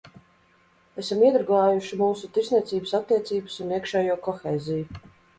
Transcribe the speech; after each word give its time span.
Esam 1.01 1.19
iedragājuši 1.25 1.99
mūsu 1.99 2.29
tirdzniecības 2.37 2.93
attiecības 2.99 3.57
un 3.67 3.75
iekšējo 3.75 4.15
kohēziju. 4.29 5.13